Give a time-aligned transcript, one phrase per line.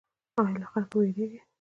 [0.39, 1.39] ایا له خلکو ویریږئ؟